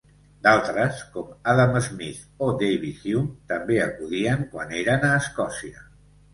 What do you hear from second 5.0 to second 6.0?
a Escòcia.